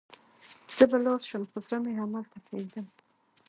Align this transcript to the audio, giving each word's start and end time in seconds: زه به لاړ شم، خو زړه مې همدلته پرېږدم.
زه 0.75 0.83
به 0.89 0.97
لاړ 1.05 1.19
شم، 1.29 1.43
خو 1.49 1.57
زړه 1.65 1.77
مې 1.83 1.91
همدلته 1.99 2.37
پرېږدم. 2.45 2.85